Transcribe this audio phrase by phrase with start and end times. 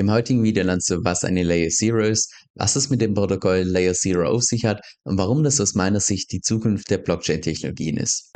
[0.00, 3.62] Im heutigen Video lernst du, was eine Layer Zero ist, was es mit dem Protokoll
[3.62, 7.96] Layer Zero auf sich hat und warum das aus meiner Sicht die Zukunft der Blockchain-Technologien
[7.96, 8.30] ist.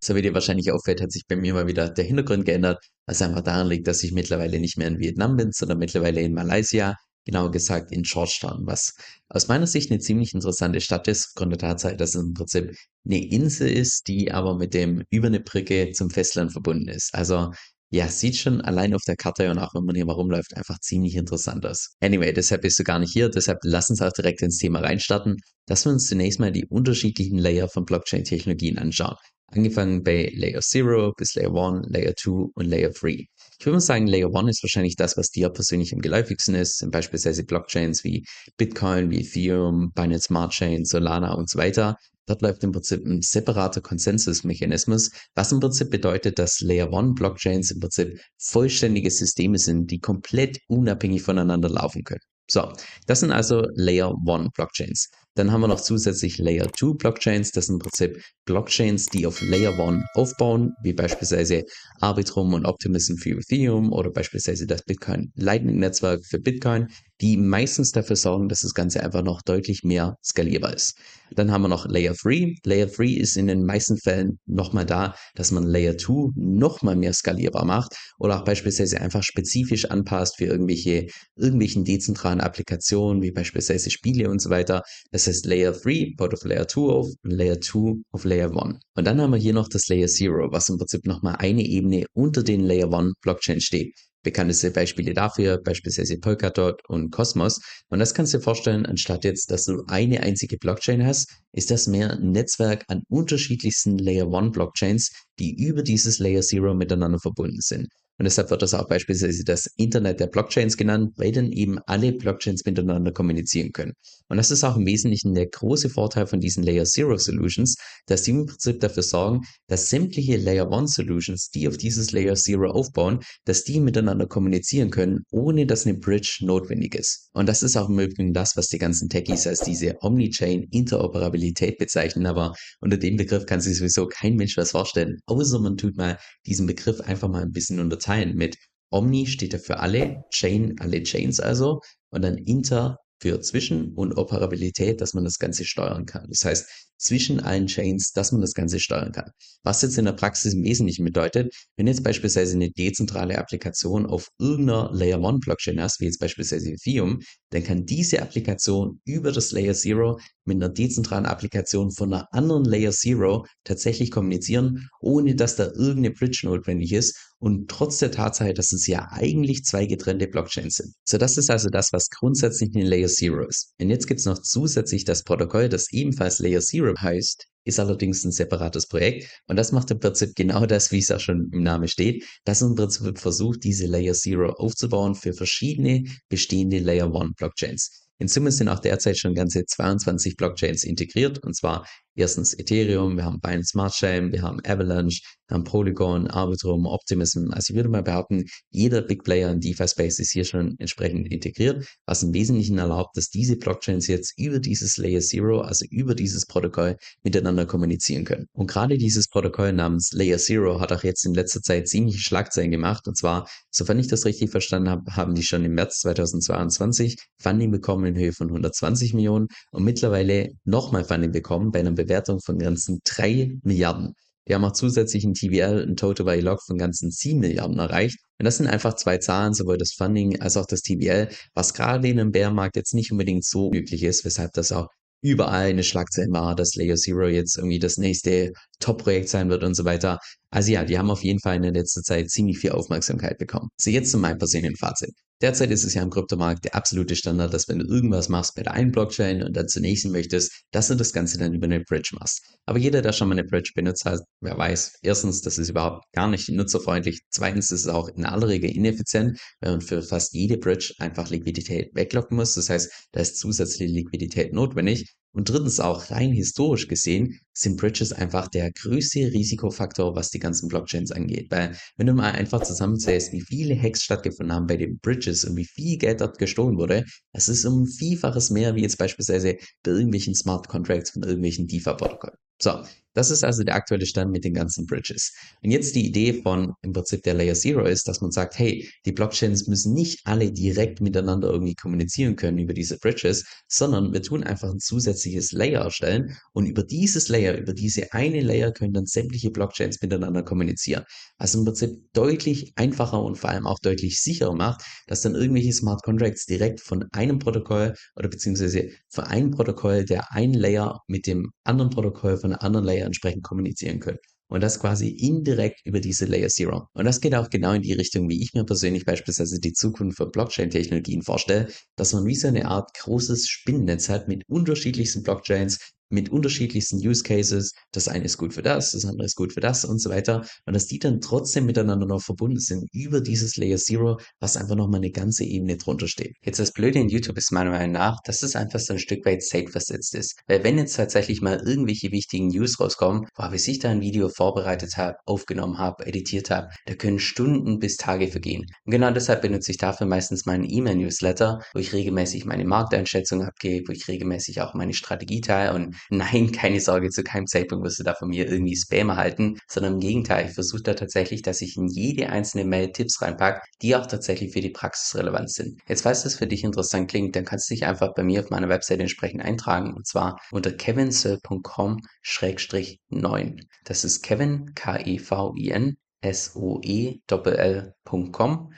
[0.00, 2.78] So wie dir wahrscheinlich auffällt, hat sich bei mir mal wieder der Hintergrund geändert,
[3.08, 6.34] was einfach daran liegt, dass ich mittlerweile nicht mehr in Vietnam bin, sondern mittlerweile in
[6.34, 6.94] Malaysia
[7.28, 8.94] genauer gesagt in Georgetown, was
[9.28, 12.74] aus meiner Sicht eine ziemlich interessante Stadt ist, aufgrund der Tatsache, dass es im Prinzip
[13.04, 17.14] eine Insel ist, die aber mit dem über eine Brücke zum Festland verbunden ist.
[17.14, 17.52] Also
[17.90, 20.78] ja, sieht schon allein auf der Karte und auch wenn man hier mal rumläuft, einfach
[20.80, 21.90] ziemlich interessant aus.
[22.00, 25.36] Anyway, deshalb bist du gar nicht hier, deshalb lass uns auch direkt ins Thema reinstarten,
[25.66, 29.16] dass wir uns zunächst mal die unterschiedlichen Layer von Blockchain-Technologien anschauen.
[29.48, 33.26] Angefangen bei Layer 0 bis Layer 1, Layer 2 und Layer 3.
[33.60, 36.78] Ich würde mal sagen, Layer 1 ist wahrscheinlich das, was dir persönlich am geläufigsten ist,
[36.78, 38.24] sind beispielsweise Blockchains wie
[38.56, 41.96] Bitcoin, wie Ethereum, Binance Smart Chain, Solana und so weiter.
[42.26, 47.72] Dort läuft im Prinzip ein separater Konsensusmechanismus, was im Prinzip bedeutet, dass Layer 1 Blockchains
[47.72, 52.20] im Prinzip vollständige Systeme sind, die komplett unabhängig voneinander laufen können.
[52.48, 52.72] So,
[53.06, 55.08] das sind also Layer 1 Blockchains.
[55.38, 57.52] Dann haben wir noch zusätzlich Layer 2 Blockchains.
[57.52, 61.62] Das sind im Prinzip Blockchains, die auf Layer 1 aufbauen, wie beispielsweise
[62.00, 66.88] Arbitrum und Optimism für Ethereum oder beispielsweise das Bitcoin Lightning Netzwerk für Bitcoin,
[67.20, 70.98] die meistens dafür sorgen, dass das Ganze einfach noch deutlich mehr skalierbar ist.
[71.30, 72.54] Dann haben wir noch Layer 3.
[72.64, 77.12] Layer 3 ist in den meisten Fällen nochmal da, dass man Layer 2 nochmal mehr
[77.12, 83.90] skalierbar macht oder auch beispielsweise einfach spezifisch anpasst für irgendwelche, irgendwelchen dezentralen Applikationen, wie beispielsweise
[83.90, 84.82] Spiele und so weiter.
[85.10, 88.78] Das heißt Layer 3 baut auf Layer 2 auf und Layer 2 auf Layer 1.
[88.96, 92.06] Und dann haben wir hier noch das Layer 0, was im Prinzip nochmal eine Ebene
[92.14, 93.94] unter den Layer 1 Blockchain steht.
[94.24, 97.60] Bekannteste Beispiele dafür, beispielsweise Polkadot und Cosmos.
[97.88, 101.70] Und das kannst du dir vorstellen, anstatt jetzt, dass du eine einzige Blockchain hast, ist
[101.70, 107.20] das mehr ein Netzwerk an unterschiedlichsten Layer 1 Blockchains, die über dieses Layer 0 miteinander
[107.20, 107.86] verbunden sind.
[108.18, 112.12] Und deshalb wird das auch beispielsweise das Internet der Blockchains genannt, weil dann eben alle
[112.12, 113.92] Blockchains miteinander kommunizieren können.
[114.28, 117.76] Und das ist auch im Wesentlichen der große Vorteil von diesen Layer Zero Solutions,
[118.06, 122.34] dass sie im Prinzip dafür sorgen, dass sämtliche Layer One Solutions, die auf dieses Layer
[122.34, 127.30] Zero aufbauen, dass die miteinander kommunizieren können, ohne dass eine Bridge notwendig ist.
[127.32, 131.78] Und das ist auch im Übrigen das, was die ganzen Techies als diese Omnichain Interoperabilität
[131.78, 132.26] bezeichnen.
[132.26, 136.18] Aber unter dem Begriff kann sich sowieso kein Mensch was vorstellen, außer man tut mal
[136.44, 138.56] diesen Begriff einfach mal ein bisschen unterteilen unterteilen mit
[138.90, 141.80] Omni steht ja für alle, Chain, alle Chains also,
[142.10, 146.26] und dann Inter für Zwischen und Operabilität, dass man das Ganze steuern kann.
[146.30, 146.68] Das heißt,
[146.98, 149.30] zwischen allen Chains, dass man das Ganze steuern kann.
[149.62, 154.28] Was jetzt in der Praxis im Wesentlichen bedeutet, wenn jetzt beispielsweise eine dezentrale Applikation auf
[154.38, 157.20] irgendeiner Layer 1 Blockchain hast, wie jetzt beispielsweise Ethereum,
[157.50, 160.18] dann kann diese Applikation über das Layer Zero
[160.48, 166.10] mit einer dezentralen Applikation von einer anderen Layer Zero tatsächlich kommunizieren, ohne dass da irgendeine
[166.10, 170.94] Bridge notwendig ist und trotz der Tatsache, dass es ja eigentlich zwei getrennte Blockchains sind.
[171.04, 173.74] So, das ist also das, was grundsätzlich eine Layer Zero ist.
[173.80, 178.24] Und jetzt gibt es noch zusätzlich das Protokoll, das ebenfalls Layer Zero heißt, ist allerdings
[178.24, 181.62] ein separates Projekt und das macht im Prinzip genau das, wie es auch schon im
[181.62, 187.32] Namen steht, dass im Prinzip versucht, diese Layer Zero aufzubauen für verschiedene bestehende Layer One
[187.36, 188.07] Blockchains.
[188.20, 191.86] In Summe sind auch derzeit schon ganze 22 Blockchains integriert und zwar
[192.18, 197.50] erstens Ethereum, wir haben Binance Smart Chain, wir haben Avalanche, wir haben Polygon, Arbitrum, Optimism.
[197.52, 201.32] Also ich würde mal behaupten, jeder Big Player in DeFi Space ist hier schon entsprechend
[201.32, 206.14] integriert, was im Wesentlichen erlaubt, dass diese Blockchains jetzt über dieses Layer Zero, also über
[206.14, 208.46] dieses Protokoll miteinander kommunizieren können.
[208.52, 212.70] Und gerade dieses Protokoll namens Layer Zero hat auch jetzt in letzter Zeit ziemliche Schlagzeilen
[212.70, 217.16] gemacht und zwar, sofern ich das richtig verstanden habe, haben die schon im März 2022
[217.40, 222.40] Funding bekommen in Höhe von 120 Millionen und mittlerweile nochmal Funding bekommen bei einer Bewertung
[222.40, 224.14] von ganzen 3 Milliarden.
[224.48, 228.18] Die haben auch zusätzlich ein TVL, ein Total Value Lock von ganzen 7 Milliarden erreicht.
[228.38, 232.08] Und das sind einfach zwei Zahlen, sowohl das Funding als auch das TVL, was gerade
[232.08, 234.88] in einem Bärmarkt jetzt nicht unbedingt so üblich ist, weshalb das auch
[235.22, 239.74] überall eine Schlagzeile war, dass Layer Zero jetzt irgendwie das nächste Top-Projekt sein wird und
[239.74, 240.18] so weiter.
[240.50, 243.68] Also ja, die haben auf jeden Fall in der letzten Zeit ziemlich viel Aufmerksamkeit bekommen.
[243.78, 245.10] So jetzt zu meinem persönlichen Fazit.
[245.40, 248.64] Derzeit ist es ja im Kryptomarkt der absolute Standard, dass wenn du irgendwas machst bei
[248.64, 251.80] der einen Blockchain und dann zur nächsten möchtest, dass du das Ganze dann über eine
[251.80, 252.42] Bridge machst.
[252.66, 256.04] Aber jeder, der schon mal eine Bridge benutzt hat, wer weiß, erstens, das ist überhaupt
[256.12, 257.20] gar nicht nutzerfreundlich.
[257.30, 261.30] Zweitens ist es auch in aller Regel ineffizient, weil man für fast jede Bridge einfach
[261.30, 262.54] Liquidität weglocken muss.
[262.54, 265.14] Das heißt, da ist zusätzliche Liquidität notwendig.
[265.32, 270.68] Und drittens auch rein historisch gesehen sind Bridges einfach der größte Risikofaktor, was die ganzen
[270.68, 271.50] Blockchains angeht.
[271.50, 275.56] Weil wenn du mal einfach zusammenzählst, wie viele Hacks stattgefunden haben bei den Bridges und
[275.56, 279.90] wie viel Geld dort gestohlen wurde, das ist um Vielfaches mehr wie jetzt beispielsweise bei
[279.90, 282.36] irgendwelchen Smart Contracts von irgendwelchen DeFi-Protokollen.
[282.60, 282.82] So,
[283.18, 285.32] Das ist also der aktuelle Stand mit den ganzen Bridges.
[285.64, 288.88] Und jetzt die Idee von im Prinzip der Layer Zero ist, dass man sagt, hey,
[289.06, 294.22] die Blockchains müssen nicht alle direkt miteinander irgendwie kommunizieren können über diese Bridges, sondern wir
[294.22, 298.92] tun einfach ein zusätzliches Layer erstellen und über dieses Layer, über diese eine Layer können
[298.92, 301.02] dann sämtliche Blockchains miteinander kommunizieren.
[301.38, 305.72] Was im Prinzip deutlich einfacher und vor allem auch deutlich sicherer macht, dass dann irgendwelche
[305.72, 311.26] Smart Contracts direkt von einem Protokoll oder beziehungsweise von einem Protokoll der einen Layer mit
[311.26, 314.18] dem anderen Protokoll von einer anderen Layer entsprechend kommunizieren können.
[314.50, 316.86] Und das quasi indirekt über diese Layer Zero.
[316.94, 320.16] Und das geht auch genau in die Richtung, wie ich mir persönlich beispielsweise die Zukunft
[320.16, 325.78] von Blockchain-Technologien vorstelle, dass man wie so eine Art großes Spinnennetz hat mit unterschiedlichsten Blockchains,
[326.10, 327.72] mit unterschiedlichsten Use Cases.
[327.92, 330.46] Das eine ist gut für das, das andere ist gut für das und so weiter.
[330.66, 334.76] Und dass die dann trotzdem miteinander noch verbunden sind über dieses Layer Zero, was einfach
[334.76, 336.36] nochmal eine ganze Ebene drunter steht.
[336.42, 339.24] Jetzt das Blöde in YouTube ist meiner Meinung nach, dass es einfach so ein Stück
[339.26, 340.40] weit safe versetzt ist.
[340.46, 344.28] Weil wenn jetzt tatsächlich mal irgendwelche wichtigen News rauskommen, boah, bis ich da ein Video
[344.28, 348.66] vorbereitet habe, aufgenommen habe, editiert habe, da können Stunden bis Tage vergehen.
[348.84, 353.88] Und genau deshalb benutze ich dafür meistens meinen E-Mail-Newsletter, wo ich regelmäßig meine Markteinschätzung abgebe,
[353.88, 357.98] wo ich regelmäßig auch meine Strategie teile und nein, keine Sorge, zu keinem Zeitpunkt wirst
[357.98, 361.60] du da von mir irgendwie Spam erhalten, sondern im Gegenteil, ich versuche da tatsächlich, dass
[361.60, 365.80] ich in jede einzelne Mail Tipps reinpacke, die auch tatsächlich für die Praxis relevant sind.
[365.88, 368.50] Jetzt, falls das für dich interessant klingt, dann kannst du dich einfach bei mir auf
[368.50, 373.62] meiner Webseite entsprechend eintragen und zwar unter kevinsoe.com-9.
[373.84, 377.22] Das ist Kevin, K-E-V-I-N, S-O-E-L-L.com,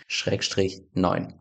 [0.06, 1.40] Schrägstrich 9